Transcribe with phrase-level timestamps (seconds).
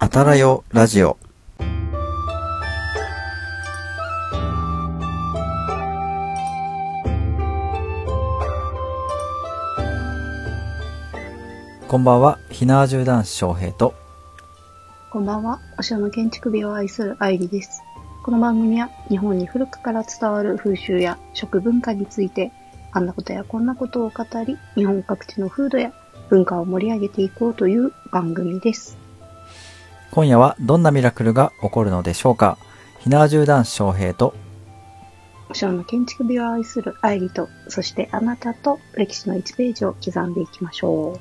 [0.00, 1.18] あたらよラジオ。
[11.88, 13.92] こんばんは、ひなわじゅう男子翔平と、
[15.10, 15.58] こんばんは。
[15.80, 17.82] お城の建築美を愛する愛理です。
[18.22, 22.52] この番組は日本に古くから伝わる風習や食文化について、
[22.92, 25.92] あんなことやこんなことを語り、日本各地の風土や
[26.30, 28.96] 文化を盛り上げていこうという番組です。
[30.10, 32.58] 今夜はどんなミラクルが起こるのでしょうか？
[33.00, 34.34] ひなわじゅう男子翔平と、
[35.50, 41.20] お城の建築美を愛する愛理と、そしてあなたと歴史の1ページを刻んでいきましょう。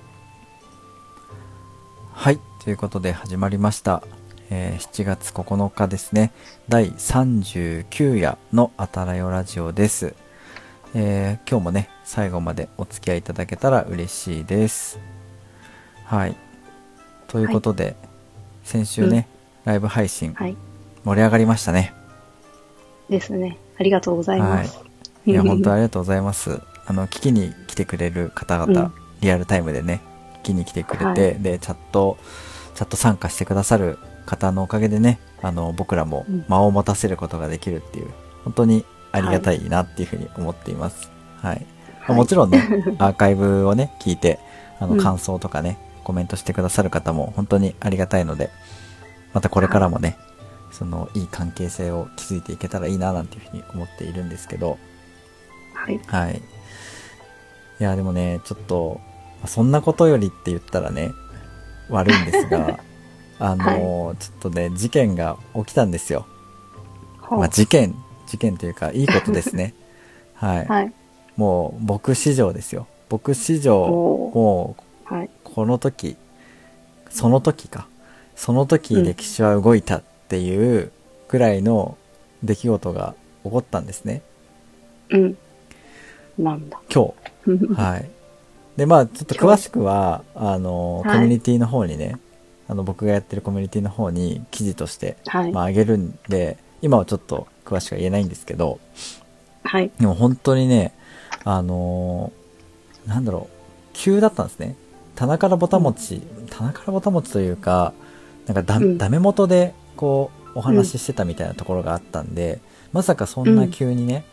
[2.14, 4.04] はい、ということで始まりました。
[4.50, 6.32] えー7月9日ですね。
[6.68, 10.16] 第39夜のあたらよラジオです。
[10.96, 15.00] えー今日もね、最後までお付き合いいただけたら嬉しいです。
[16.06, 16.36] はい。
[17.28, 17.96] ということで、
[18.68, 19.30] 先週ね、
[19.64, 20.58] ライブ配信はい。
[21.06, 21.94] 盛り上がりましたね。
[23.10, 23.58] ですね。
[23.80, 24.84] ありがとうございます。
[25.26, 26.60] いや、本当ありがとうございます。
[26.86, 30.02] あの、聞きに来てくれる方々、うんリアルタイムでね、
[30.44, 32.18] 聞きに来てくれて、はいで、チャット、
[32.76, 38.10] チャット参加してくださる方のおかげでね、あの、僕らもうん間を持たせることができるっていう、
[38.44, 41.10] 本当にありがたいなっていうふうに思っています。
[41.42, 41.66] はい。
[42.06, 42.68] まあもちろんね、
[43.00, 44.40] アーカイブをね、聞いて、
[44.80, 45.78] あの、うん感想とかね、
[46.08, 48.50] コメントしてくださる方も本当にありがたいので、
[49.34, 50.18] またこれからもね、
[50.72, 54.78] その、いい関係性を築いていけたらいいな、なんていうふうに思っているんですけど、
[55.74, 56.00] はい。
[56.08, 56.42] はい。
[57.82, 59.02] いや、でもね、ちょっと、
[59.40, 61.12] まあそんなことよりって言ったらね、
[61.90, 62.80] 悪いんですが、
[63.40, 66.26] あのちょっとね、事件が起きたんですよ。
[67.30, 67.94] まあ、事件、
[68.28, 69.74] 事件というか、いいことですね。
[70.36, 70.66] はい。
[70.68, 70.94] はい。
[71.36, 72.88] もう、僕史上ですよ。
[73.10, 75.30] 僕史上、もう、はい。
[75.44, 76.18] この時、
[77.10, 77.88] その時か。
[78.36, 80.92] その時うん歴史は動いたっていう
[81.28, 81.98] ぐらいの
[82.44, 84.22] 出来事が起こったんですね。
[85.10, 85.38] うん。
[86.38, 86.80] なんだ。
[86.94, 87.14] 今
[87.46, 87.74] 日。
[87.74, 88.10] はい。
[88.76, 92.20] で、まあ、ちょっと詳しくは、あの、はいコミュニティの方にね、
[92.68, 95.52] あの、僕がやってるコミュニティの方に記事として、はい。
[95.52, 98.80] まあ、あげるんで、今はちょっと詳しくは言えないんですけど、
[99.64, 99.90] はい。
[100.00, 100.94] でも本当にね、
[101.44, 103.56] あのーなんだろう、
[103.94, 104.76] 急だったんですね。
[105.18, 107.92] 棚からぼたもち、棚からぼたもちというか、
[108.46, 108.98] なんかだ、うん。
[109.00, 112.60] ダメ元で、こう、お話ししてたみたいなところがあったんで、
[112.94, 114.26] まさかそんな急にね、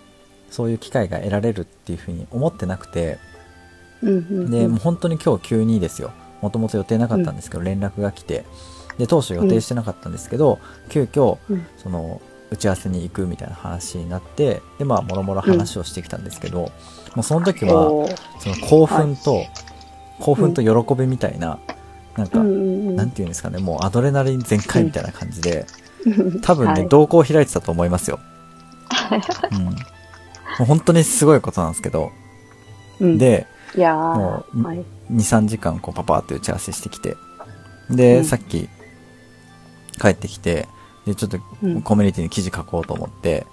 [0.50, 3.18] そういう機会が得られるっていうふうに思ってなくて、
[4.02, 4.50] うんうんうん。
[4.50, 6.12] で、もう本当に今日急にですよ。
[6.42, 8.44] もともと予定なかったんですけど、連絡が来て、
[8.98, 10.58] で、当初予定してなかったんですけど、
[10.90, 11.66] 急遽、うん。
[11.78, 12.20] その、
[12.50, 16.60] 打ち合わせに行くみたいな話になって、で、まあ、もろもろ話をしてきたんですけど、
[17.14, 17.88] もうその時は、
[18.38, 19.46] その興奮と、
[20.20, 21.58] 興奮と喜びみたいな、
[22.16, 25.66] なんか、うんうんうんなんていうんですかね、もうアドレナリン全開みたいな感じで、
[26.42, 28.20] 多分ね、はい動向を開いてたと思いますよ。
[29.50, 29.64] うん。
[29.64, 29.70] も
[30.60, 32.12] う本当にすごいことなんですけど、
[33.00, 34.78] うん、で、もうー、はい。
[34.78, 34.84] 2、
[35.16, 37.16] 3時間こうパパーって打ち合わせしてきて、
[37.90, 38.68] で、うんさっき
[40.00, 40.68] 帰ってきて、
[41.06, 43.46] で、ちょっとうんコミュニティに記事書こうと思って、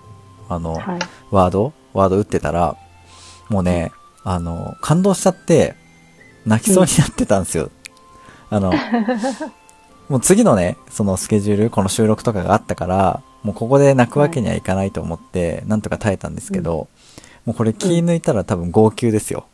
[0.50, 1.00] あの、はい。
[1.32, 2.76] ワードワード打ってたら、
[3.50, 3.92] もうね、
[4.24, 5.76] あの、感動しちゃって、
[6.46, 7.70] 泣きそうになってたんですよ。
[8.50, 8.74] あの、
[10.10, 16.88] もう次のね、そのスケジュール、この収録とかがあったから、もうここで泣くわけにはいかないと思って、なんとか耐えたんですけど、
[17.46, 19.46] もうこれ気抜いたら多分号泣ですよ。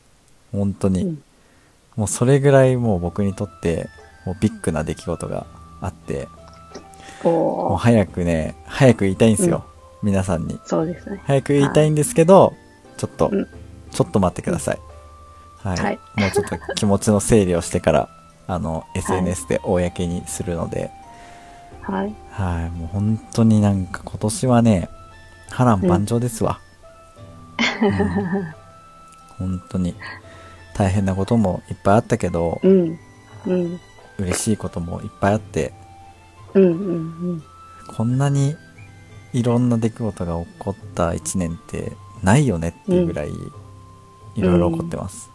[0.52, 1.04] 本当に。
[1.04, 1.24] うん
[1.98, 3.90] もうそれぐらいもう僕にとって、
[4.24, 5.48] もうビッグな出来事が
[5.82, 6.28] あって、
[7.24, 9.66] もう早くね、早く言いたいんですよ。
[10.04, 10.60] 皆さんに。
[10.64, 11.20] そうですね。
[11.26, 12.54] 早く言いたいんですけど、
[12.98, 13.48] ちょっと、うん
[13.90, 14.80] ちょっと待ってください。
[15.64, 15.78] はい。
[15.78, 18.10] はいもうちょっと気持ちの整理をしてから、
[18.48, 20.92] あの、SNS で公にするので、
[21.82, 22.16] はい。
[22.32, 24.90] はい、もう本当になんか今年はね、
[25.50, 26.60] 波乱万丈ですわ。
[27.82, 28.58] うん
[29.38, 29.96] 本当に。
[30.74, 33.00] 大変なこともいっぱいあったけど、うん。
[33.46, 33.80] うん。
[34.20, 35.74] 嬉しいこともいっぱいあって、
[36.54, 36.64] うん。
[36.64, 36.68] う
[37.34, 37.44] ん。
[37.96, 38.56] こんなに
[39.34, 41.94] いろんな出来事が起こった一年って
[42.24, 43.30] ないよねっていうぐらい、
[44.36, 45.32] いろいろ起こってます。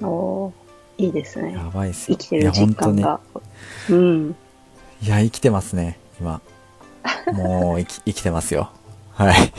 [0.00, 0.08] うん。
[0.08, 1.52] おーいいですね。
[1.54, 2.16] やばいっすよ。
[2.18, 2.74] 生きてる実。
[2.74, 3.20] 感が。
[3.88, 4.36] うん。
[5.02, 6.42] いや、生きてますね、今。
[7.32, 8.70] もう生き、 生きてますよ。
[9.12, 9.52] はい。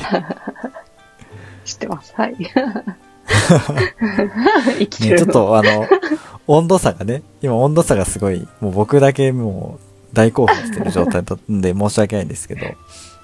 [1.65, 2.13] 知ってます。
[2.15, 2.35] はい。
[4.79, 5.19] 生きてね、る。
[5.19, 5.87] ちょっとあの、
[6.47, 12.65] 温度差がね、今温度差がすごい、もう僕だけもう大興奮してる状態だったんで 申し訳ないんですけど、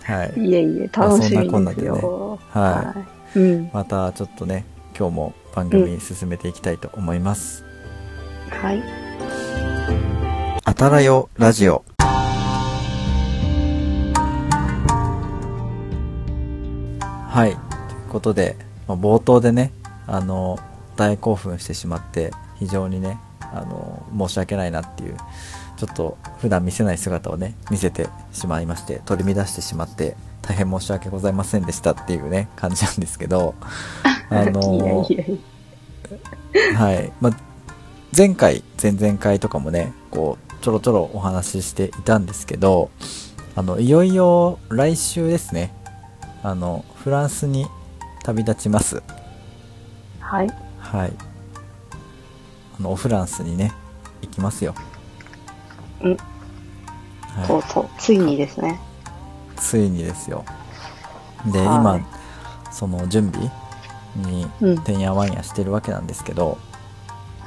[0.03, 0.33] はい。
[0.39, 2.39] いえいえ、まあ楽しみそんなこんなですでねよ。
[2.49, 2.95] は
[3.35, 3.39] い。
[3.39, 3.41] い。
[3.43, 3.69] うん。
[3.73, 4.65] またちょっとね、
[4.97, 7.63] 今日も番組進めていきたいと思います。
[8.45, 8.81] うん、はい。
[10.63, 11.85] あたらよラジオ。
[17.37, 17.51] はい。
[17.51, 18.55] ということで、
[18.87, 19.71] まあ、冒頭でね、
[20.07, 20.57] あの、
[20.95, 25.17] 大興奮してしまって、非常にね、あの、申し訳ないなっていう、
[25.77, 30.15] ちょっと普段見せない姿をね、見せてしまいまして、取り乱してしまって、
[30.47, 33.53] 大変申し訳ございませんでしたっていうね、感じなんですけど、
[34.31, 35.39] あの、いやい
[36.71, 36.79] や。
[36.79, 37.11] はい。
[37.19, 37.33] まあ、
[38.15, 42.89] 前回、前々回とかもね、こう、ちょろちょろお話ししていたんですけど、
[43.55, 45.73] あの、いよいよ来週ですね、
[46.43, 47.67] あの、フランスに
[48.23, 49.03] 旅立ちます。
[50.19, 50.47] はい。
[50.79, 51.13] はい。
[52.79, 53.73] あの、オフランスにね、
[54.21, 54.73] 行きますよ。
[56.01, 56.15] うん。
[56.15, 56.23] と
[57.53, 58.79] はうとう、ついにですね。
[59.57, 59.61] い。
[59.61, 60.45] ついにですよ。
[61.51, 62.07] で、はい今、
[62.71, 63.51] その準備
[64.15, 66.57] にうん、てんやわんやしてるわけなんですけど、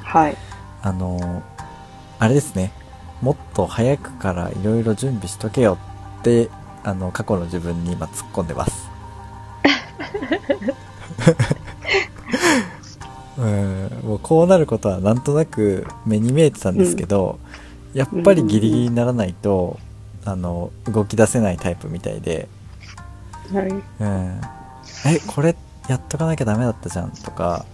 [0.03, 0.37] はい。
[0.83, 1.43] あの
[2.19, 2.71] あれですね
[3.21, 5.77] もっと早くからいろいろ準備しとけよ
[6.19, 6.49] って
[6.83, 8.89] あの過去の自分に今突っ込んでます
[13.37, 17.39] うんもうこうなることはなんとなく目に見えてたんですけど、
[17.93, 19.79] やっぱりギリギリにならないと、
[20.25, 22.47] あの動き出せないタイプみたいで、
[23.53, 23.67] はい。
[23.69, 24.41] うん、
[25.05, 25.55] えこれ
[25.87, 27.65] やっとかなきゃダメだったじゃんとか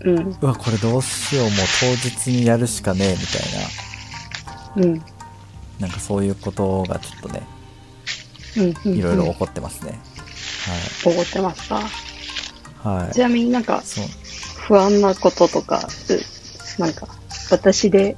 [0.00, 0.36] うん。
[0.40, 5.02] うわこれどうしようもう当日にやるしかねえみたいなうん。
[5.78, 7.42] なんかそういうことがちょっとね、
[8.84, 8.92] うん。
[8.92, 9.98] いろいろ起こってますね。
[11.04, 11.76] 怒ってますか？
[11.76, 13.04] はい。
[13.04, 13.12] はい。
[13.12, 13.82] ちなみになんか。
[14.66, 15.88] 不安なこととか、
[16.78, 17.08] うなんか、
[17.50, 18.16] 私で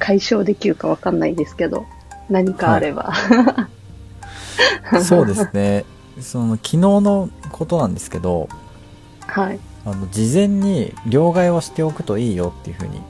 [0.00, 1.86] 解消できるかわかんないですけど、
[2.28, 3.12] 何かあれば。
[5.02, 5.84] そうですね。
[6.20, 8.48] その、昨日のことなんですけど、
[9.26, 9.58] はい。
[9.84, 13.00] あの、事前に両替をしておくといいよっていうふうに、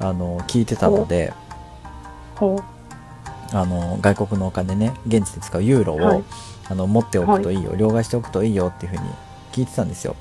[0.00, 1.32] あの、聞いてたので、
[2.36, 2.60] ほ
[3.52, 6.24] あの、外国のお金ね、現地で使うユーロを、はい
[6.68, 9.02] あの、持っておくといいよ、両替しておくといいよっていうふうに
[9.52, 10.16] 聞いてたんですよ。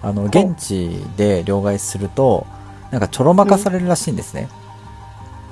[0.00, 2.46] あの、現地で両替すると、
[2.90, 4.48] なんかちょろまかされるらしいんですね。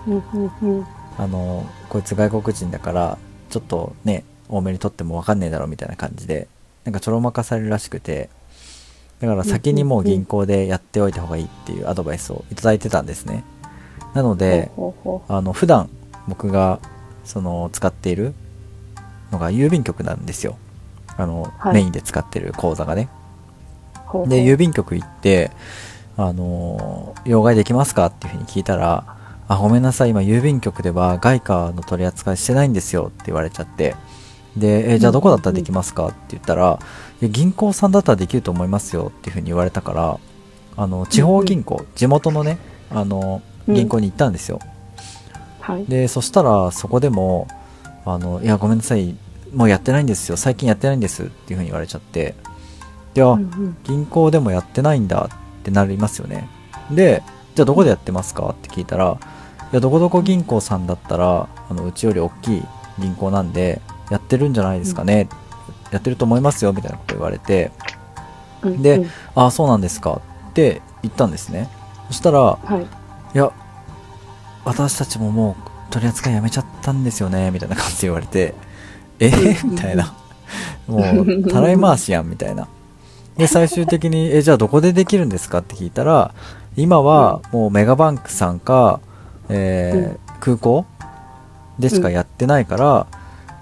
[0.06, 0.12] う。
[0.12, 0.86] うん、うん、うん。
[1.18, 3.18] あの、こいつ外国人だから、
[3.50, 6.48] ちょっとね、多めに取ってもわかんねえだろみたいな感じで、
[6.84, 8.30] なんかちょろまかされるらしくて、
[9.20, 13.44] だから先にもう銀行でやっておいた方がいいっていうアドバイスをいただいてたんですね。
[14.14, 14.70] なので、
[15.28, 15.90] あの、普段
[16.26, 16.80] 僕が、
[17.24, 18.34] その、使っている
[19.30, 20.56] のが郵便局なんですよ。
[21.16, 23.08] あの、はいメインで使ってる口座がね。
[24.26, 25.50] で、郵便局行って、
[26.16, 28.06] あのー、両替できますか？
[28.06, 29.16] っていうふうに聞いたら、
[29.50, 33.96] あ、ごめんなさい、今郵便局では外貨の取り扱いしてないんですよって言われちゃって、
[34.56, 36.78] で、えじゃあどこだったらできますかって言ったら、
[37.20, 40.18] いや銀行さんだったらできると思いますよっていうふうに言われたから、
[40.76, 42.58] あの、地方銀行、地元のね、
[42.92, 44.60] あの、銀行に行ったんですよ。
[45.58, 45.84] はい。
[45.84, 47.48] で、そしたらそこでも、
[48.04, 49.16] あの、いや、ごめんなさい、
[49.52, 52.36] もうやってないんですよ、最近やってないんですっていうふうに言われちゃって、
[53.16, 53.76] いや、うんうん。
[53.82, 56.48] 銀行でもやってないんだってなりますよね。
[56.92, 57.24] で、
[57.56, 59.39] じゃあどこでやってますかって聞いたら、い
[59.72, 62.62] や、どこどこ銀行さんだったら、あの、うちより大きい
[62.98, 63.80] 銀行なんで、
[64.10, 65.28] やってるんじゃないですかね。
[65.90, 67.70] やってると思いますよ、みたいなこと言われて、
[68.62, 70.20] うんでうんああ、そうなんですか
[70.50, 71.68] って言ったんですね。
[72.08, 72.82] そしたら、はい。
[72.82, 73.52] いや、
[74.64, 78.54] 私たちももう取り扱いやめちゃったんですよね、みたいな感じで言われて、
[79.18, 79.28] え？
[79.28, 80.14] ーみたいな。
[80.86, 82.68] もう、たらい回しやん、みたいな。
[83.36, 85.58] で、最終的に、え、じゃあどこでできるんですか？
[85.58, 86.34] って聞いたら、
[86.76, 89.00] 今はもうメガバンクさんか、
[89.50, 90.86] えー空港
[91.78, 93.06] でしかやってないから、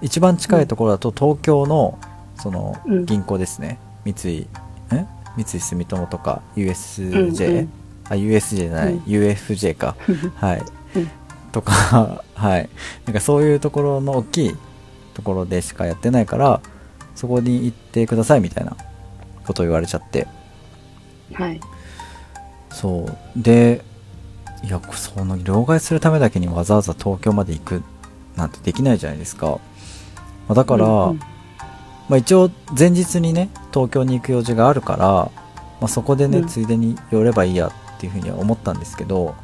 [0.01, 1.99] 一番近いところだと東京の、
[2.37, 3.79] そのうん、銀行ですね。
[4.05, 4.47] 三井、
[4.93, 5.05] え？
[5.35, 7.69] 三井住友とか、うん USJ、うん
[8.09, 9.95] あ、USJ じゃない、うん UFJ か。
[10.35, 10.63] はい。
[10.95, 11.09] うん
[11.51, 12.69] とか、 はい。
[13.05, 14.55] なんかそういうところの大きい
[15.15, 16.61] ところでしかやってないから、
[17.15, 18.77] そこに行ってくださいみたいな
[19.45, 20.27] ことを言われちゃって。
[21.33, 21.59] はい。
[22.71, 23.17] そう。
[23.35, 23.81] で、
[24.63, 27.83] いや、その、両替するためだけにわざわざ東京まで行く
[28.35, 29.47] なんてできないじゃないですか。
[29.47, 29.59] ま
[30.49, 31.19] あだから、うんうん
[32.09, 35.31] まあ一応前日にね、東京に行く用事があるから、ま
[35.81, 39.35] あそこでね、うんついでに寄ればいいやっていうふうには思ったんですけど、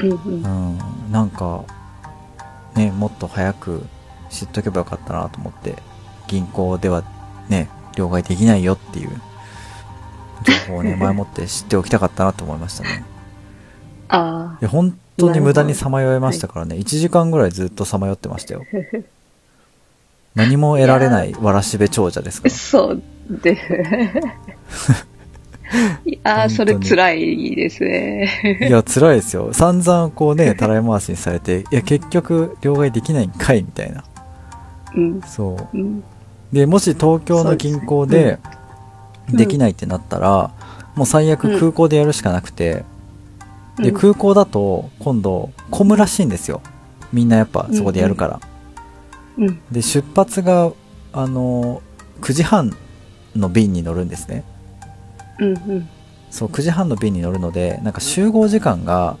[0.00, 1.64] うんうんうん、なんか、
[2.76, 3.82] ね、もっと早く
[4.30, 5.74] 知っとけばよかったなと思って、
[6.28, 7.02] 銀行では
[7.48, 9.10] ね、両替できないよっていう
[10.44, 13.04] 情報をね、 前もって知っておきたかったなと思いましたね。
[14.12, 18.62] あいや、本当に無駄にさまよえましたからね、1時間ぐらいずっとさまよってましたよ。
[20.34, 22.48] 何も得られないわらしべ長者ですかあ。
[22.48, 22.54] ら。
[22.54, 23.58] そうで。
[26.04, 28.58] いやー、それ辛いですね。
[28.68, 29.52] いや、辛いですよ。
[29.52, 34.04] 散々こうね、たらい回しにされて、いや、結局、両替できないんかいみたいな。
[34.94, 35.22] うん。
[35.22, 35.76] そう。
[35.76, 36.04] うん。
[36.52, 38.38] で、もし東京の銀行で
[39.30, 40.50] うんできないってなったら、
[40.94, 42.84] もう最悪空港でやるしかなくて、
[43.78, 46.60] で、うん空港だと今度混むらしいんですよ。
[47.12, 48.40] みんなやっぱそこでやるから。
[49.38, 49.60] うん。
[49.70, 50.72] で、出発が、
[51.12, 51.82] あの、
[52.20, 52.76] 9時半
[53.34, 54.44] の便に乗るんですね。
[55.38, 55.88] うんうん。
[56.30, 59.16] そう、9時半の便に乗るので、なんか集合時間が、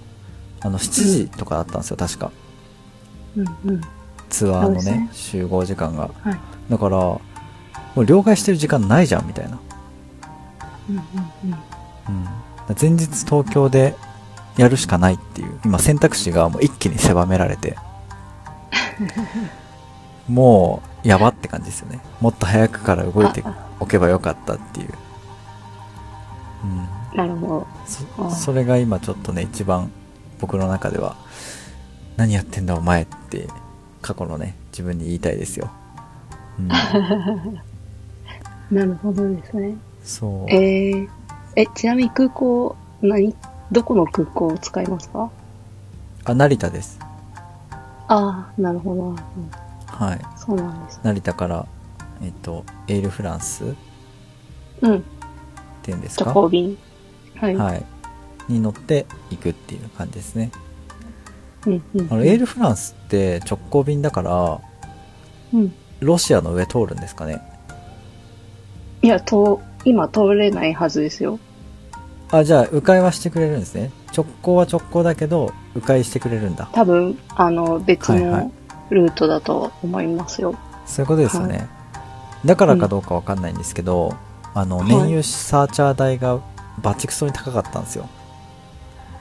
[0.60, 2.30] あの、7時とかだったんですよ、確か。
[3.36, 3.80] うんうん。
[4.28, 6.10] ツアーのねね集合時間が。
[6.22, 6.38] はい。
[6.70, 7.20] だから、も
[7.96, 9.58] う了解してる時間ないじゃん、みたいな。
[10.88, 11.02] うんうん
[11.44, 11.50] うん。
[11.50, 12.28] うん。
[12.80, 13.94] 前日東京で
[14.56, 17.76] やるしかないっていう、今選択肢がもう一気に狭められて、
[20.28, 22.00] もう、やばって感じですよね。
[22.20, 23.42] もっと早くから動いて
[23.80, 24.88] おけばよかったっていう。
[26.64, 26.88] うん。
[27.16, 27.66] なるほど。
[28.30, 29.90] それが今ちょっとね一番
[30.40, 31.16] 僕の中では
[32.16, 33.48] 何やってんだお前って
[34.00, 35.70] 過去のね自分に言いたいですよ、
[36.58, 36.68] うん、
[38.70, 39.76] なるほどですね。
[40.02, 41.08] そうえー、
[41.54, 43.34] え、ちなみに空港、何、
[43.72, 45.30] どこの空港を使いますか？
[46.24, 47.00] あ成田です
[48.06, 49.02] ああ、なるほど。
[49.02, 49.16] うん
[49.86, 51.00] はいそうなんです。
[51.02, 51.66] 成田から
[52.22, 53.68] えっとエールフランスっ
[54.82, 55.04] うん。
[55.82, 56.78] ていうんです直か行便。
[57.36, 57.56] はい。
[57.56, 57.84] はい
[58.48, 60.50] に乗って行くっていう感じですね
[61.66, 62.12] うんうん。
[62.12, 64.60] あのエールフランスって直行便だから
[65.54, 65.74] うん。
[66.00, 67.40] ロシアの上通るんですかね？
[69.02, 71.38] いや、と、今通れないはずですよ。
[72.32, 78.52] あじゃあ迂回はしてくれるんですね直行は直行だけど迂回してくれるんだ多分、あの、別はいはいの
[78.90, 80.54] ルートだと思いますよ。
[80.84, 81.66] そういうことですよね。
[82.44, 84.14] だからかどうかわかんないんですけど、
[84.52, 86.40] あの、燃油サーチャー代が
[86.82, 88.06] バチクソに高かったんですよ。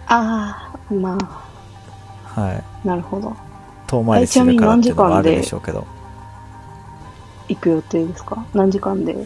[0.08, 1.18] ああ、ま
[2.36, 2.63] あ、はい。
[2.86, 3.34] なるほど。
[3.88, 5.88] 遠回りするからっていうのもあるでしょうけど。
[7.48, 8.46] 行く予定ですか？
[8.53, 9.25] 何時間で？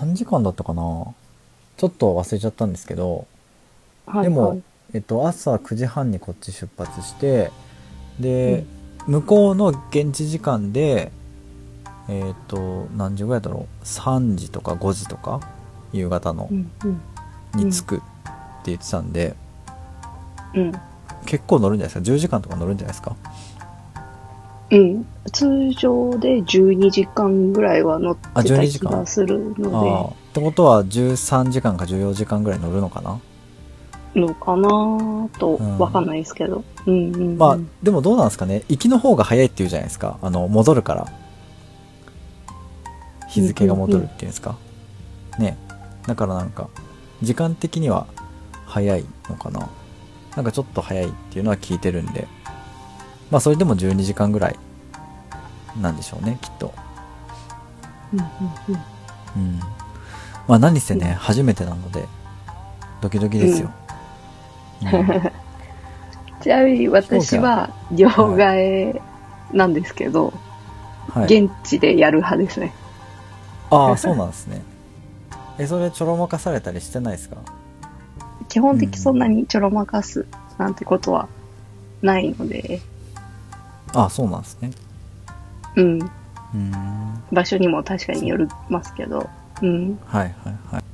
[0.00, 0.82] 何時間だったかな？
[1.76, 3.26] ちょっと忘れちゃったんですけど、
[4.06, 4.62] はい、でも、はい
[4.94, 7.50] えっと、朝9時半にこっち出発して、
[8.20, 8.64] で、
[9.06, 11.10] 向こうの現地時間で、
[12.08, 15.40] えっと、何時ぐらいだろう ?3 時とか5時とか？
[15.92, 18.04] 夕方のうん、うん、に着くって
[18.66, 19.34] 言ってたんで、
[20.54, 20.72] うん。
[21.26, 23.16] 結構乗るんじゃないですか ?10 時間とか乗るんじゃないですか？
[24.70, 25.06] うん。
[25.32, 33.20] 通常で12時間ぐらいは乗ってあた12気時間がするのってことは13時間か14時間ぐらい乗るのかな、
[34.14, 34.68] で、のかな
[35.38, 35.78] と、うん。
[35.78, 36.64] わかんないですけど。
[36.86, 37.38] うん、うんうん。
[37.38, 38.64] まあでもどうなんですかね？
[38.68, 40.18] 行きの方が早いっていうじゃないですか。
[40.22, 41.06] あの戻るから。
[43.28, 44.56] 日付が戻るっていうんですか、
[45.38, 45.56] ね。
[46.08, 46.68] だからなんか
[47.22, 48.08] 時間的には
[48.66, 49.68] 早いのかな？
[50.34, 52.26] なんかちょっと早いっていうのは聞いてるんで。
[53.30, 54.58] まあそれでも12時間ぐらい
[55.80, 56.74] なんでしょうねきっと。
[58.12, 58.80] うん、うん、うん。
[59.36, 59.60] うん
[60.46, 62.06] まあ何せね、初めてなので
[63.00, 63.70] ドキドキですよ、
[64.82, 64.88] うん。
[66.42, 69.00] ちなみに私は、両替
[69.52, 70.32] なんですけど、
[71.08, 72.72] はい、現地でやる派ですね。
[73.70, 74.62] ああそうなんですね。
[75.58, 77.36] えそれちょろまかされたりしてないですか？
[78.48, 80.26] 基本的そんなにちょろまかす
[80.58, 81.28] なんてことは
[82.02, 82.80] ないので、
[83.94, 84.70] ああそうなんですね。
[85.76, 85.98] うん。
[86.02, 87.24] うーん。
[87.32, 89.28] 場所にも確かによりますけど、
[89.64, 89.98] うん。
[90.04, 90.84] はいはいはい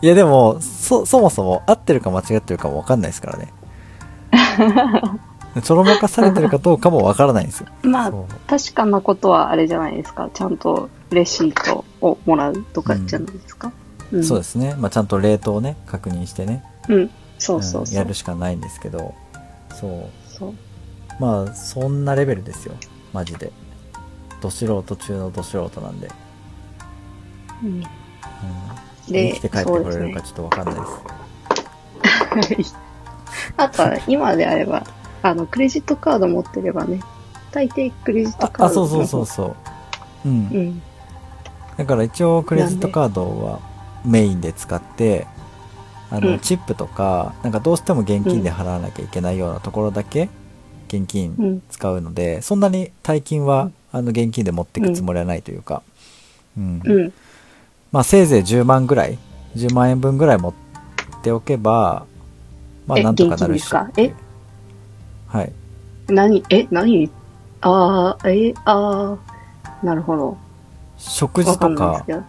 [0.00, 3.52] いやでもそそもそも合ってるか間違ってるかも分かんないですからね
[5.62, 8.12] ちょろまかされてるかどうかも分からないんですよまあ、
[8.46, 10.28] 確かなことはあれじゃないですか。
[10.32, 13.72] ちゃんとレシートをもらうとかじゃないですか。
[14.10, 14.24] うん。
[14.24, 17.10] そうですね、まあ、ちゃんとレートをね確認してねうん。
[17.38, 17.96] そうそううんそう。
[17.96, 19.14] やるしかないんですけど
[19.70, 20.54] そうそう。
[21.20, 22.74] まあそんなレベルですよ
[23.12, 23.52] マジで
[24.40, 26.10] ど素人中のど素人なんで、
[27.62, 27.68] うん。
[27.68, 30.74] うん、で生きて帰ってこれるかちょっと分かんない
[32.56, 32.74] です。
[33.56, 34.84] あとは、今であれば、
[35.22, 37.00] あの、クレジットカード持ってればね、
[37.52, 39.56] 大抵クレジットカードああそうそうそうそ
[40.24, 40.28] う。
[40.28, 40.34] うん。
[40.34, 40.82] うん。
[41.76, 43.60] だから一応クレジットカードは
[44.04, 45.26] メインで使って
[46.10, 46.40] あの、うん。
[46.40, 50.28] チップとかなんかどうしても現金で払わなきゃいけないようなところだけ
[50.88, 51.62] 現金うん。
[51.70, 55.82] 使うので、そんなに大金は、あの現金で持っていくつもりはないというか、
[56.58, 56.82] うん。
[56.84, 57.12] うん。
[57.94, 59.16] まあせいぜい10万ぐらい
[59.54, 60.54] 10万円分ぐらい持っ
[61.22, 62.06] ておけば
[62.88, 63.72] まあえなんとかなるっし。
[63.72, 64.16] ょ現金です
[65.28, 65.52] はい。
[66.08, 66.42] 何？
[66.50, 67.08] え何？
[67.60, 69.16] ああ、えあ
[69.62, 70.36] あ、なるほど。
[70.98, 71.68] 食事とか。
[71.68, 72.24] んない。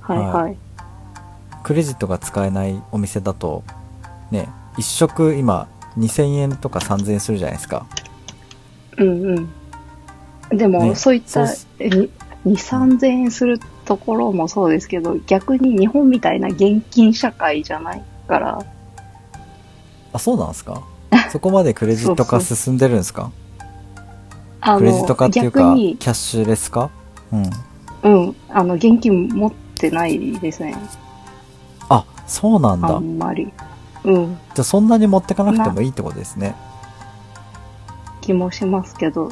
[0.00, 0.56] はいはい。
[1.62, 3.62] クレジットが使えないお店だと
[4.32, 7.86] ね一食今2000円とか3000円するじゃないですか。
[8.98, 9.48] うん
[10.50, 10.58] うん。
[10.58, 12.10] でも、ねそういった、そうえに
[12.46, 12.56] 2、
[12.98, 18.64] 3000円するところもそうですけど、逆に日本みたいな現金社会じゃないから、
[20.12, 20.82] あ、そうなんですか？
[21.30, 23.30] そこまでクレジット化進んでるんですか？
[24.60, 26.90] あクレジット化っていうか、キ、ャッシュレス化？
[27.32, 27.50] うん。
[28.04, 30.76] うん、あの、現金持ってないですね。
[31.88, 32.88] あ、そうなんだ。
[32.88, 33.52] あんまり。
[34.04, 36.54] うん、じゃあそんなに持ってかなくてもいいってことですね。
[38.20, 39.30] 気もしますけど。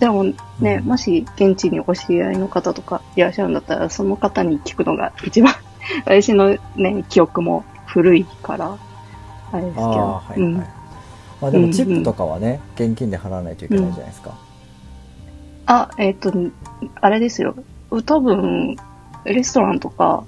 [0.00, 5.54] でもね、うんもし現地にお知り合いの方とかいらっしゃるんだったら、その方に聞くのが一番、
[6.06, 8.76] 私のね、記憶も古いから、
[9.52, 9.86] あれですけど。
[9.88, 10.40] はいはい。
[10.40, 10.64] うん
[11.40, 14.34] まあでもチップとかはね、現金で払わないといけないじゃないですか。
[15.64, 16.30] あ、えっ、と、
[17.00, 17.54] あれですよ。
[18.04, 18.76] 多分、
[19.24, 20.22] レストランとか、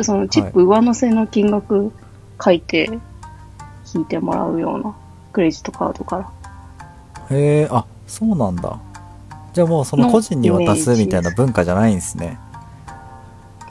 [0.00, 1.92] そのチップ上乗せの金額
[2.42, 2.88] 書いて
[3.94, 4.94] 引いてもらうような
[5.32, 7.36] クレジットカードから。
[7.36, 8.78] へえ、あ、そうなんだ。
[9.54, 12.38] じゃあもうその個人に渡すみたいな文化じゃないんですね。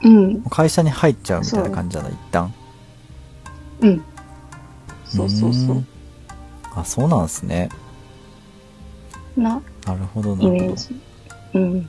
[0.02, 2.54] うん、会社に入っちゃうみたいな感じじゃない一旦。
[3.80, 4.04] うん。
[5.04, 5.84] そうそうそう。
[6.74, 7.68] あ、そうなんですね。
[9.36, 10.48] ななるほど、なるほど。
[10.48, 11.00] イメージ。
[11.54, 11.88] うん。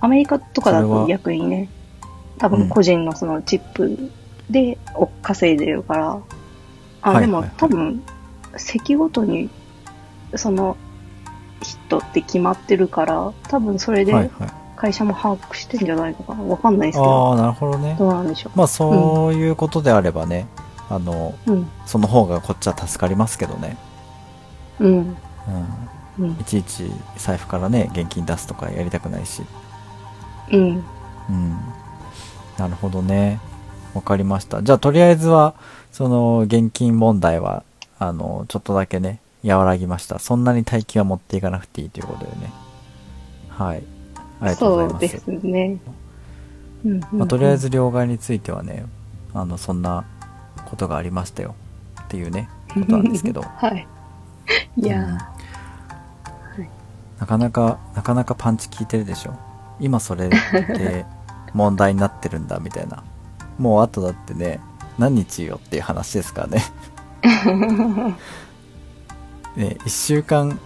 [0.00, 1.68] アメリカとかだと逆にね、
[2.38, 4.10] 多分個人のそのチップ
[4.50, 6.18] でお稼いでるから、
[7.02, 8.02] あ、でもはいはいはい多分、
[8.56, 9.50] 席ごとに、
[10.36, 10.76] その、
[11.62, 14.30] 人って決まってるから、多分それで。
[14.74, 16.42] 会社も把握してんじゃないのかな？
[16.42, 17.94] わかんないですけど、ああ、なるほどね。
[17.96, 20.48] どうなんでしょまあそういうことであればね、
[20.90, 21.52] あの、う。
[21.52, 21.70] うん。
[21.86, 23.76] その方がこっちは助かりますけどね。
[24.80, 24.88] うん。
[24.88, 25.16] うん。
[26.18, 26.44] うんい。
[26.44, 29.42] ちいち財布からね、現金出すとかやりたくないし。
[30.50, 30.84] うん。
[31.30, 31.56] うん。
[32.58, 33.38] なるほどね。
[33.94, 34.64] わかりました。
[34.64, 35.54] じゃあとりあえずは、
[35.92, 37.62] その現金問題は、
[38.00, 40.18] あの、ちょっとだけね、和らぎました。
[40.18, 42.52] そんなに大金は持っていかなくていいということでね。
[43.48, 43.82] はい。
[44.40, 45.08] ありがとうございます。
[45.18, 45.78] そうですね。
[46.84, 47.00] うん、うん。
[47.18, 48.84] まあ、とりあえず両替についてはね、
[49.34, 50.04] あの、そんな
[50.66, 51.54] ことがありましたよ。
[52.02, 53.42] っていうね、ことなんですけど。
[53.56, 53.86] はい。
[54.76, 55.18] いやうん
[57.22, 59.34] なかなか、なかなかパンチ効いてるでしょ。
[59.78, 61.06] 今それで
[61.54, 63.04] 問題になってるんだ、みたいな。
[63.58, 64.58] もうあとだってね、
[64.98, 66.64] 何日よっていう話ですからね。
[69.56, 69.60] ー。
[69.60, 70.58] ね、一週間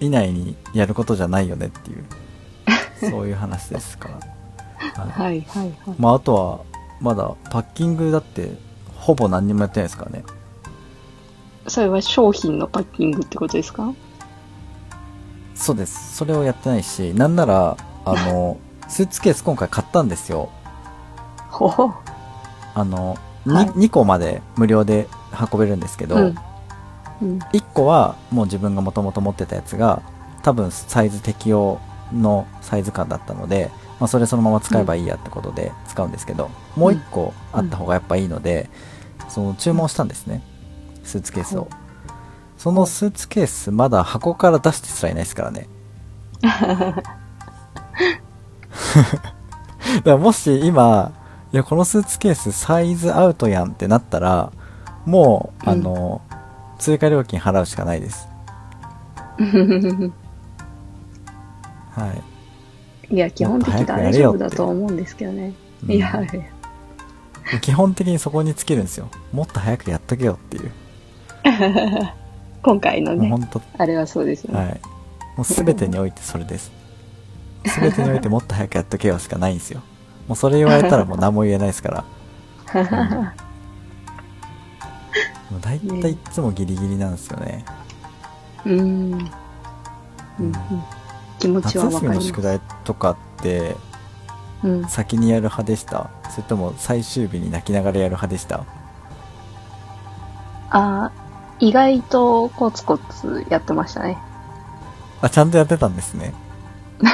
[0.00, 2.04] 以内にやることじゃないよねっていう、
[3.10, 4.08] そういう話ですか
[4.96, 5.04] ら。
[5.06, 5.96] はいはいはいはい。
[5.98, 6.60] まああとは、
[7.00, 8.52] まだパッキングだって、
[8.94, 10.24] ほぼ何にもやってないですからね。
[11.66, 13.92] それは商品のパッキングってことですか？
[15.54, 16.16] そうです。
[16.16, 18.58] それをやってないし、なんなら、あの、
[18.88, 20.50] スーツケース今回買ったんですよ。
[21.50, 21.90] ほほ。
[22.74, 25.08] あの、にはい 2, 個まで無料で
[25.52, 26.34] 運べるんですけど、うん。
[27.22, 27.38] うん。
[27.38, 30.02] 1個はもう自分がもともと持ってたやつが、
[30.42, 31.80] 多分サイズ適用
[32.12, 38.68] のサイズ感だったので、まあ、それそのまま使えばいいやってことで使うんですけど、もう1個あった方がやっぱいいので、
[39.28, 40.42] その注文したんですね。
[41.04, 41.68] スーツケースを。
[42.58, 45.68] そのスーツケースまだ箱から出してすらいないですからね。
[46.42, 46.48] だ
[50.02, 51.12] からもし今、
[51.52, 54.52] いや、このスーツケースサイズアウトやんってなったら、
[55.06, 56.20] もう、うんあの、
[56.78, 58.28] 追加料金払うしかないです。
[61.94, 62.12] は
[63.10, 65.52] いや、基本的に大丈夫だと思うんですけどね。
[65.86, 65.96] い。
[65.96, 66.28] いや、うん
[67.60, 69.10] 基本的にそこに尽きるんですよ。
[69.30, 70.72] もっと早くやっとけよっていう。
[72.62, 74.60] 今回のね、本当、あれはそうですよね。
[74.60, 74.80] はい。
[75.36, 76.72] もうすべてにおいてそれです。
[77.66, 79.82] すべてにおいてもっと早くやっとけよしかないんですよ。
[80.26, 82.04] もうそれ言われたらもう何も言えないですか
[82.72, 83.34] ら。
[85.50, 87.64] もう大体いつもギリギリなんですよね。
[88.64, 88.74] うん。
[88.74, 89.20] うん
[90.38, 90.54] うん
[91.38, 92.14] 気持ち夏休み。
[92.14, 93.76] の宿題とかって
[94.62, 94.88] うん。
[94.88, 96.10] 先にやる派でした？
[96.30, 98.64] それとも最終日に泣きながらやる派でした？
[100.70, 104.18] あー意外とコツコツやってましたね。
[105.20, 106.34] あ、ちゃんとやってたんですね。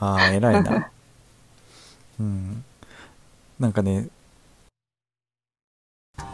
[0.00, 0.88] ああ、偉いな。
[2.18, 2.64] うん。
[3.60, 4.08] なんかね、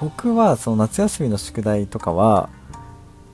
[0.01, 2.49] 僕はその夏休みの宿題とかは、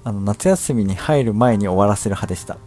[0.04, 2.58] あの、夏休みに入る前に終わらせる派でした。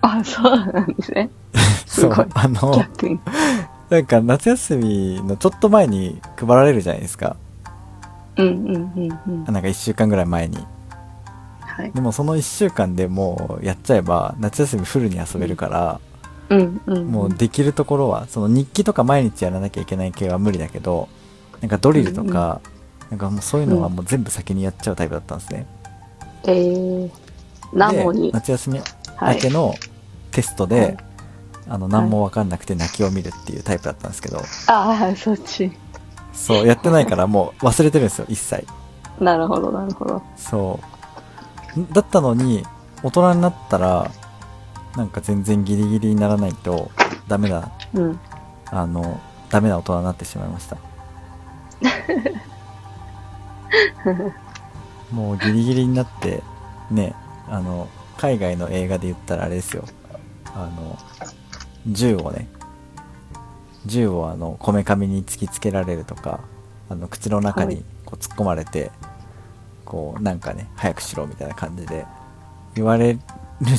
[0.00, 1.30] あ、そうなんですね。
[1.86, 2.24] すそごい。。
[2.24, 3.20] うあの、逆に。
[3.90, 7.36] なんか夏休みのちょっと前に配られるじゃないですか。
[8.36, 9.44] うんうんうんうん。
[9.44, 10.58] なんか一週間ぐらい前に。
[11.60, 11.92] はい。
[11.92, 16.00] でもその一週間でもうやっちゃえば夏休みフルに遊べるから、
[16.48, 17.06] うんうんうん。
[17.08, 21.08] もうできるところは、その日記とか毎日やらなきゃいけない系は無理だけど、
[21.62, 22.60] なんかドリルとか、
[23.10, 25.66] なんかもうそういうのはもう全部先にやっちゃうタイプだったんですね。
[26.44, 27.10] えー、
[27.72, 28.80] なのでに、夏休み、
[29.20, 29.74] だけの
[30.30, 30.96] テストで、はい
[31.68, 35.70] あの、何もわかんなくて泣きを見るっていうタイプだったんですけど、ああ、そっち。
[36.32, 38.66] そう、やってないからもう忘れてるんですよ、一切。
[39.20, 40.22] なるほど、なるほど。
[40.36, 40.80] そ
[41.76, 41.80] う。
[41.80, 42.64] んだったのに、
[43.02, 44.10] 大人になったら、
[44.96, 46.90] なんか全然ギリギリにならないと、
[47.28, 48.20] ダメな、うん。
[48.66, 49.20] あの、
[49.50, 50.76] ダメな大人になってしまいました。
[55.12, 56.42] もうギリギリになって、
[56.90, 57.14] ね、
[57.48, 59.84] あの、海外の映画で言ったらあれですよ。
[60.54, 60.98] あの、
[61.86, 62.48] 銃をね、
[63.86, 66.40] 銃をあの、こめかみに突きつけられるとか、
[66.88, 68.90] あの、口の中にはいこう突っ込まれて、
[69.84, 72.06] こう、なんかね、早くしろみたいな感じで
[72.74, 73.20] 言われる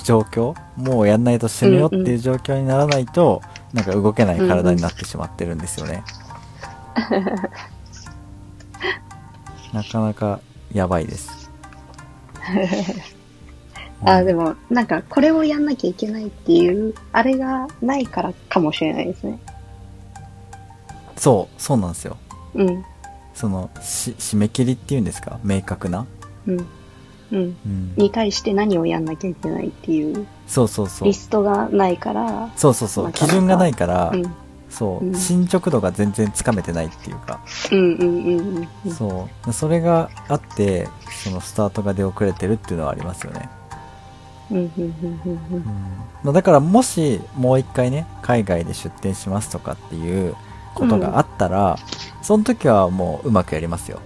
[0.03, 3.41] 状況もうやんないと死ぬよっていう状況にならないと、
[3.73, 6.03] なんか動けない体になってしまってるんですよね。
[9.73, 10.39] なかなか
[10.73, 11.49] やばいです。
[14.05, 19.39] あ、でも、なんか、これをやんなきゃいけないっていう、あれがないからかもしれないですね。
[21.15, 22.17] そう、そうなんですよ。
[22.55, 22.83] うん。
[23.33, 25.39] その、し、締め切りっていうんですか？
[25.43, 26.05] 明確な？
[26.47, 26.57] うん。
[26.57, 26.67] うん。
[27.65, 27.93] うん。
[27.95, 31.13] に対して何をやんなきゃいけないっていうそうそうそうリ。
[31.13, 33.11] ストがないから、そうそうそう。
[33.13, 34.23] 基準がないから、うん。
[34.73, 37.39] そう、うん進捗度が全然つかめてないっていうか、
[37.71, 38.91] うんうんうんうん。
[38.91, 39.53] そう。
[39.53, 40.89] それがあって、
[41.23, 43.49] そのスタートが出遅れてるっていうのはありますよね。
[44.51, 45.63] うんうんうんうんうん
[46.23, 50.35] まあだからもしもう一回ね、海外で出店しますとかっていう
[50.73, 51.77] ことがあったら、
[52.21, 53.99] その時はもううまくやりますよ。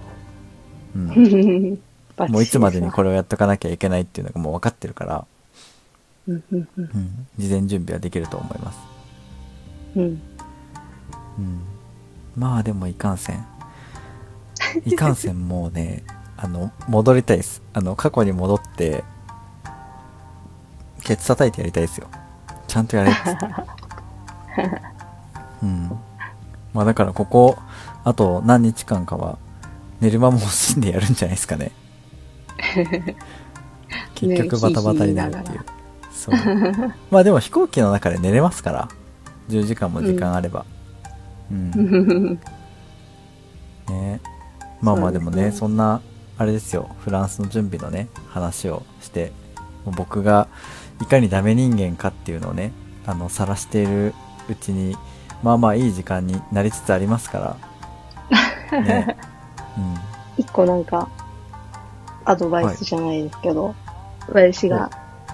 [0.94, 1.10] うん。
[1.10, 2.30] うん。
[2.30, 3.08] もういつまでにこれ。
[3.08, 5.24] れをやっとかなきゃいけないっていうのがもう分かってるから、
[6.26, 6.42] うん。
[7.38, 8.78] 事前準備はできると思います。
[9.96, 10.20] うん。
[11.38, 11.60] うん。
[12.36, 13.46] まあでもいかんせん。
[14.84, 16.04] いかんせんもうね、
[16.36, 17.62] あの、戻りたいです。
[17.72, 19.04] あの、過去に戻って、
[21.04, 22.08] ケツ叩いてやりたいですよ。
[22.66, 23.46] ちゃんとやれっつって。
[25.62, 25.98] うん。
[26.74, 27.58] まあだからここ、
[28.04, 29.38] あと何日間かは、
[30.00, 31.72] 寝る間も惜しんでやるんじゃないですかね。
[34.14, 35.64] 結局バタバタになるっていう。
[36.12, 36.34] そう。
[37.10, 38.88] まあでも飛行機の中で寝れますから。
[39.48, 40.60] 10時間も時間あれば。
[40.60, 40.77] うん。
[41.50, 42.38] ね
[44.80, 46.00] まあまあでもね、ねそんな、
[46.36, 49.32] あれですよ、フランスの準備のね、話をして、
[49.84, 50.48] もう僕が
[51.00, 52.72] いかにダメ人間かっていうのをね、
[53.06, 54.14] あの、晒している
[54.48, 54.96] うちに、
[55.42, 57.56] まあまあいい時間になりつつありますか
[58.70, 58.80] ら。
[58.80, 59.16] ね。
[59.76, 59.94] うん。
[60.36, 61.08] 一個なんか、
[62.24, 63.74] アドバイスじゃないですけど、
[64.28, 64.90] 私が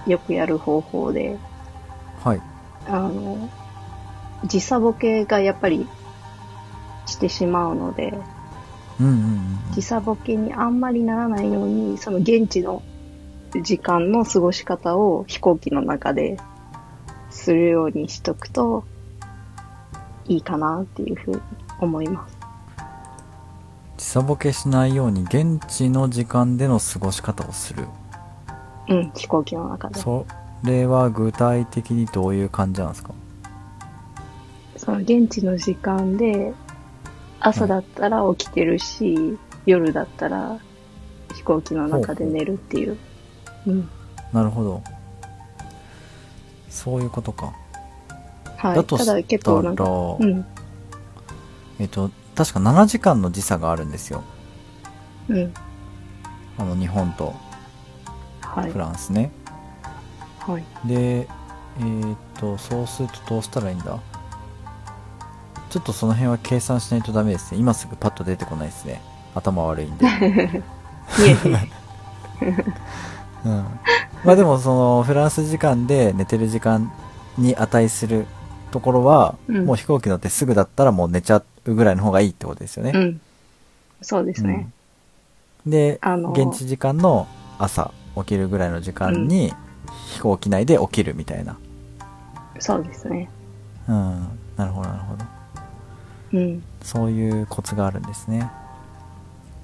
[0.06, 1.36] よくやる方法で、
[2.22, 2.40] はい。
[2.86, 3.48] あの、
[4.44, 5.86] 時差ボケがやっぱり
[7.06, 8.14] してしまうので、
[9.00, 9.40] うんうんうん
[9.72, 12.80] 時差ボケにあんまりならないように、その現地の
[13.60, 16.36] 時間の過ごし方を飛行機の中で
[17.30, 18.84] するようにしとくと
[20.28, 21.40] いいかなっていうふうに
[21.80, 22.36] 思います。
[23.96, 27.86] 時差ボケしないように現地の時間での過ごし方をする。
[28.88, 29.98] うん、飛行機の中で。
[29.98, 30.24] そ
[30.62, 33.12] れは具体的にどういう感じなんですか？
[34.76, 36.54] その現地の時間で、
[37.44, 40.58] 朝だったら起きてるし、夜だったら
[41.34, 42.96] 飛行機の中で寝るっていう。
[43.66, 43.88] うん。
[44.32, 44.82] なるほど。
[46.70, 47.52] そういうことか。
[48.56, 48.76] はい。
[48.76, 50.46] だとただ結構なんか、したらうん。
[51.78, 54.22] えっと、確か7時間の時差があるんですよ。
[55.28, 55.54] うん。
[56.58, 57.34] あの、日本と
[58.40, 58.78] はいフ。
[58.78, 59.30] ランスね。
[60.40, 60.64] はい。
[60.86, 61.28] で、
[61.78, 63.98] えーっと、そうするとどうしたらいいんだ？
[65.74, 67.58] ちょっとその辺は計算しないとダメですね。
[67.58, 69.02] 今すぐパッと出てこないですね。
[69.34, 70.06] 頭悪いんで。
[73.44, 73.64] うん。
[74.24, 76.92] まあでも、その、フランス時間で寝てる時間
[77.36, 78.26] に値する
[78.70, 82.92] ところは、うんもう飛行機乗ってすぐだったらもう寝ちゃうぐらいの方がいいってことですよね。
[82.94, 83.20] うん。
[84.00, 84.68] そうですね。
[85.66, 87.26] うんで、あの現地時間の
[87.58, 89.52] 朝起きるぐらいの時間に
[90.12, 91.58] 飛行機内で起きるみたいな。
[92.60, 93.28] そうですね。
[93.88, 94.38] うん。
[94.56, 95.24] なるほど、なるほど。
[96.34, 96.64] うん。
[96.82, 98.50] そういうコツがあるんですね。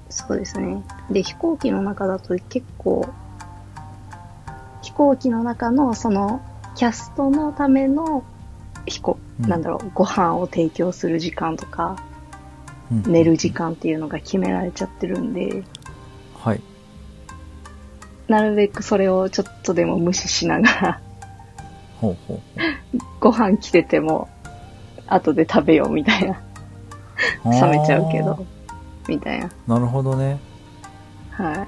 [0.09, 0.83] そうですね。
[1.09, 3.07] で、飛行機の中だと結構、
[4.81, 6.41] 飛行機の中のその、
[6.75, 8.23] キャストのための
[8.85, 11.97] 飛行、うんなんだろう、ご飯を提供する時間とか、
[12.91, 13.51] うん寝る時。
[13.51, 15.63] 間っていうのが決められちゃってるんで、
[16.37, 16.61] はい。
[18.27, 21.01] なるべくそれをちょっとでも無視しながら、
[21.99, 22.39] ほうほう
[23.19, 24.29] ご飯来てても、
[25.07, 26.41] 後で食べようみたいな。
[27.45, 28.45] 冷めちゃうけあど、
[29.07, 29.47] みたいな。
[29.47, 29.51] ー。
[29.67, 30.39] なるほどね。
[31.31, 31.67] はい。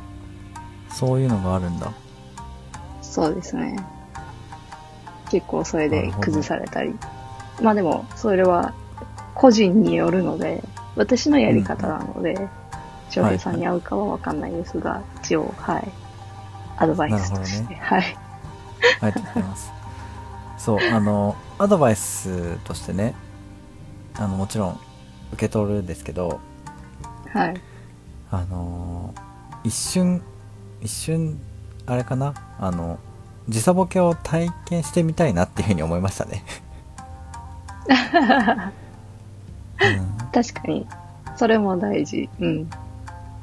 [0.94, 1.92] そういうのがあるんだ。
[3.02, 3.76] そうですね。
[5.30, 6.96] 結構それで崩されたり。
[7.62, 8.74] まあでも、それは
[9.36, 10.63] 個人によるので、
[10.96, 12.48] 私のやり方なので、
[13.10, 15.92] 翔平さんに合うかはわかんないですが、一応、はい。
[16.78, 18.18] アドバイスとして、なるはい。
[19.02, 19.72] ありがとうございます。
[20.58, 23.16] そう、あの、アドバイスとしてね、
[24.16, 24.80] あの、もちろん
[25.34, 26.39] 受け取るんですけど、
[27.34, 27.54] はい。
[28.32, 29.22] あのー
[29.65, 30.22] 一瞬、
[30.82, 31.39] 一瞬、
[31.86, 32.34] あれかな？
[32.60, 33.00] あの、
[33.48, 36.43] 時差ボケを体験してみたいなっていうふうに思いましたね。
[39.82, 40.86] うん、確かに、
[41.38, 42.30] それも大事。
[42.39, 42.69] うん。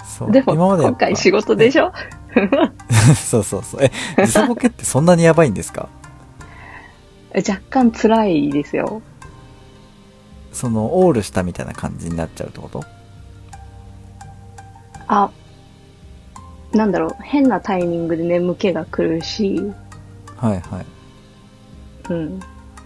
[0.05, 1.93] そうでも、今まで今回仕事でしょ？
[3.17, 3.81] そうそうそう。
[3.83, 3.91] え、
[4.27, 5.89] 時差ボケってそんなにやばいんですか？
[7.35, 9.01] 若干辛いですよ。
[10.53, 12.85] その、オールしたみたいな感じになっちゃうってこと？
[15.09, 15.31] あ、
[16.73, 19.73] なんだろう、変なタイミングで眠気が来るし、
[20.37, 20.87] はいはい。
[22.11, 22.41] うん。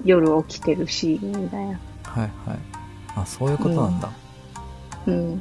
[0.05, 1.79] 夜起きてるし、みたいな。
[2.05, 2.59] はいはい。
[3.16, 4.11] あ、そういうことなんだ。
[5.07, 5.37] うん。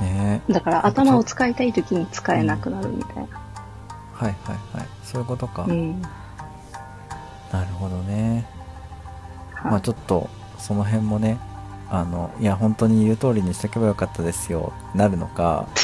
[0.00, 0.52] ねえ。
[0.52, 3.22] だから頭を使いたい時に使えなくなるみたいな。
[4.12, 4.88] はいはいはい。
[5.02, 5.64] そういうことか。
[5.64, 6.00] うん。
[6.00, 6.08] な
[7.60, 8.46] るほどね。
[9.64, 9.78] まはい。
[9.78, 11.38] あちょっと、その辺もね、
[11.90, 15.68] あの、いや、本当に言う通りにしとけばよかったですよ、なるのか、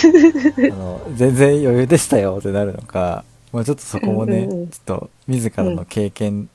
[0.73, 4.69] あの、全然余裕でしたよってなるのか、まあちょっとそこもね、うんうんうん。
[4.69, 6.49] ちょっと、自らの経験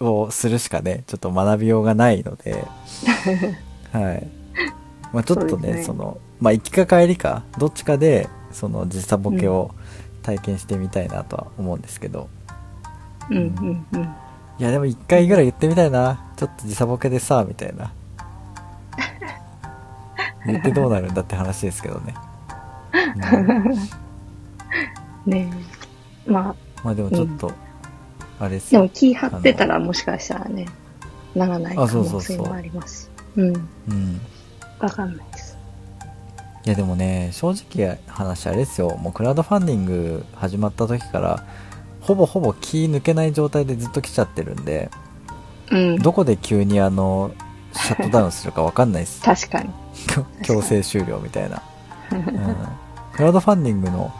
[0.00, 2.64] をするしかね、ちょっと学びようがないので、
[3.92, 4.26] はい。
[5.12, 5.82] まあちょっとね、ね。
[5.84, 9.70] その、まあ行きか帰りか、どっちかで、その時差ボケを
[10.22, 12.28] 体験してみたいなとは思うんですけど、
[13.30, 14.14] うんうんうん。
[14.58, 16.20] いやでも一回ぐらい言ってみたいな。
[16.36, 17.92] ちょっと時差ボケでさ、みたいな。
[20.46, 22.14] 言ってどうなるんだって話ですけどね。
[23.32, 23.88] うん
[25.26, 25.50] ね
[26.26, 26.30] え。
[26.30, 27.52] まあ、まあでもちょっと、
[28.40, 28.90] あれですでもよ。
[28.94, 30.66] 気張ってたらもしかしたらね、
[31.34, 33.10] ならない可能性もあります。
[33.36, 33.54] うん。
[33.88, 34.20] うん。
[34.78, 35.58] わかんないです。
[36.64, 38.96] いやでもね、正直話あれですよ。
[38.96, 41.44] もうクラウドファンディング始まった時から、
[42.08, 44.90] ほぼほぼ気抜けない状態でずっと来ちゃってるんで、
[45.70, 45.98] うん。
[45.98, 47.32] どこで急にあの、
[47.74, 49.20] シャットダウンするかわかんないです。
[49.20, 49.68] 確かに。
[50.42, 51.62] 強制終了みたいな。
[52.12, 52.56] うん
[53.12, 54.12] クラウドファンディングの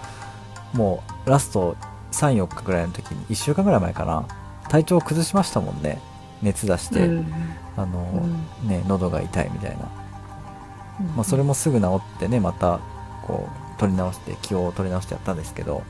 [0.75, 1.77] もうラスト
[2.13, 4.25] 3、4日ぐらいの時に1週間ぐらい前かな
[4.69, 6.01] 体調を崩しましたもんね
[6.43, 7.33] 熱出して、うん。
[7.77, 8.23] あの、
[8.63, 9.77] うんね喉が痛いみたいな、
[11.01, 12.81] うんまあ、それもすぐ治ってねまた
[13.25, 15.85] こう取り直して気を取り直してやったんですけど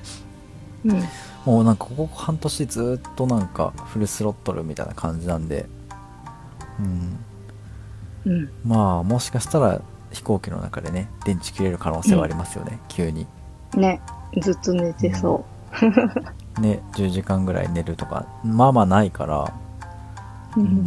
[0.85, 1.03] うん。
[1.45, 5.67] もうなんかここ半年ずっとなんかフルスロットルみたいな感じなんで
[6.79, 7.19] うん
[8.27, 8.51] うん。
[8.65, 9.81] まあもしかしたら
[10.13, 13.27] 飛行機の中でね電池切れる可能性はありますよね、急に
[13.75, 14.01] ね。
[14.41, 15.45] ずっと寝てそ
[16.61, 19.53] ね10時間ぐらい寝るとかまあまあないから
[20.57, 20.61] う。
[20.61, 20.85] うん。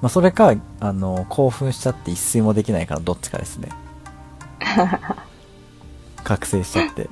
[0.00, 3.68] まあ、それかあの興奮しちゃって一睡もできないからどっちかですね
[6.22, 7.08] 覚醒しちゃって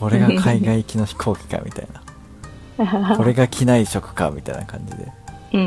[0.00, 2.02] これが海外行きの飛行機かみたいな
[3.16, 5.12] これが機内食かみたいな感じで、
[5.52, 5.60] うん。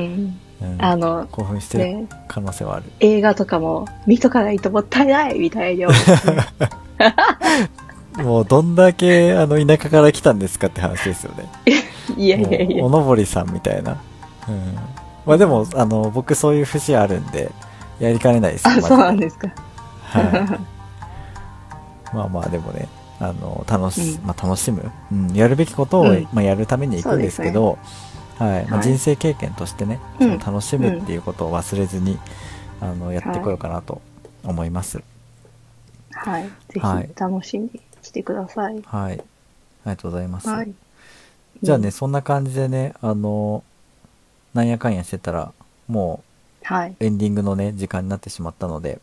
[0.60, 5.86] うんあの、興奮してるね、可能性はある、映画とかも見とかないともったいないみたいで。
[8.18, 11.48] もうどんだけあの田舎から来たんですかって話ですよね
[12.18, 12.90] いやいやいやお。
[12.90, 13.92] のぼりさんみたいな、
[14.50, 14.76] うん、
[15.24, 17.52] まあでもあの僕そういう節あるんで
[18.00, 19.50] やりかねないですよあ、そうなんですか。
[20.06, 22.16] はい。
[22.16, 22.88] まあまあでもね、
[23.20, 27.78] あの、楽し、うんまあ楽しむ、うん、やるべきことを、うんまあやるために行くんですけど、
[28.38, 28.66] はい。
[28.66, 32.20] まあはい人生経験としてね、うんその楽しむっていうことを忘れずに、
[32.82, 34.02] あの、やってこようかなと
[34.44, 35.02] 思います。
[36.12, 36.44] はい。
[36.70, 38.82] ぜはいひ楽しんできてください。
[38.86, 39.14] はい。
[39.14, 39.22] あり
[39.86, 40.48] がとうございます。
[40.48, 40.72] はい。
[41.64, 43.64] じゃあね、うんそんな感じでね、あの、
[44.54, 45.52] なんやかんやしてたら、
[45.88, 46.24] も
[46.64, 46.92] はい。
[46.92, 49.00] うエンディングのね、時間になってしまったので、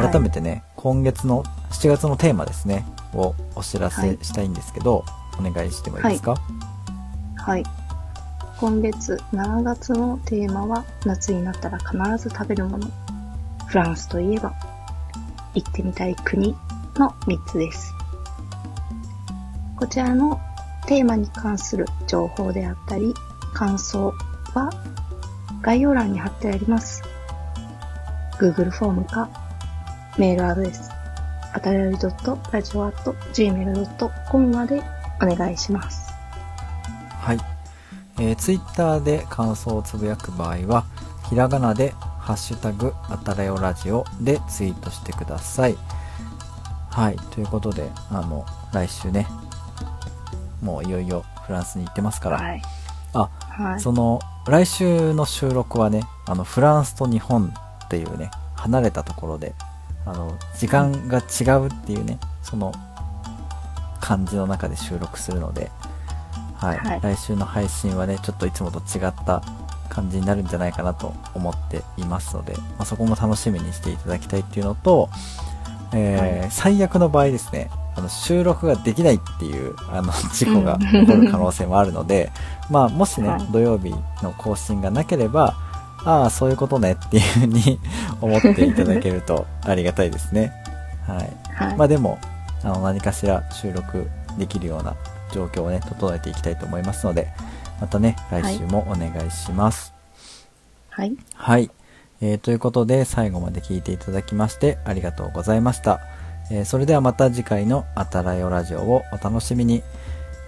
[0.00, 5.04] 改めてね、今月の7月のテーマですね、をお知らはいせしたいんですけど、
[5.38, 6.36] お願いしてもいいですか？
[7.36, 7.64] はい。
[8.58, 12.88] 今月7月のテーマは夏になったら必ず食べるもの。
[13.66, 14.54] フランスといえば
[15.54, 16.56] 行ってみたい国
[16.96, 17.92] の3つです。
[19.76, 20.40] こちらの
[20.86, 23.14] テーマに関する情報であったり
[23.54, 24.12] 感想
[24.54, 24.70] は
[25.62, 27.02] 概要欄に貼ってあります。
[28.40, 29.28] Google フォームか
[30.18, 30.90] メールアドレス
[31.52, 34.82] あたらより .radio.gmail.com まで
[35.22, 36.12] お願いします。
[37.20, 37.38] はい。
[38.20, 40.84] えー、ツイッターで感想をつぶやく場合は、
[41.28, 45.76] ひらがなで、ハッシュタグ、あたらよラジオでツイートしてください。
[46.90, 49.26] はい、ということで、あの、来週ね、
[50.60, 52.62] もういよいよフランスに行ってますから、はい。
[53.14, 53.80] あ、はい。
[53.80, 57.54] その、来週の収録はね、あの、フランスと日本
[57.84, 59.54] っていうね、離れたところで、
[60.08, 62.72] あの、時間が違うっていうね、その、
[64.00, 65.70] 感じの中で収録するので、
[66.56, 67.00] はい、はい。
[67.02, 69.42] 来週の配信はね、ちょっといつもと違った
[69.90, 75.10] 感じになるんじゃないかなと思っていますので、まあ、そこも楽しみにしていただきたいっていうのと、
[75.92, 76.50] えーはい。
[76.50, 82.32] 最悪の場合ですね、あの収録ができないっていうあの 事故が起こる可能性もあるので、
[82.70, 83.46] まあ、もしね、はい。
[83.50, 85.54] 土曜日の更新がなければ、
[86.08, 87.78] ああ、そういうことねっていうふうに
[88.22, 90.52] 思っていただけるとありがたいですね。
[91.06, 91.30] はい。
[91.54, 91.76] はい。
[91.76, 92.18] まあでも、
[92.64, 94.94] あの、何かしら収録できるような
[95.32, 97.28] 状況をね、整えていきたいと思いますので、
[97.80, 99.92] またね、来週もお願いします。
[100.90, 101.12] はい。
[101.34, 101.70] はい。
[102.20, 106.00] えーということで、最後まで聞いていただきまして、ありがとうございました。
[106.50, 109.82] えーそれではまた次回のあたらよラジオをお楽しみに。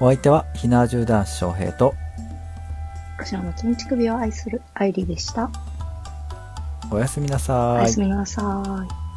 [0.00, 1.94] お相手は、ひなわじゅう男子翔平と、
[3.20, 5.50] 後ろの建築美を愛する愛理でした。
[6.90, 8.00] おやすみなさーいおやす。
[8.00, 9.09] みなさい。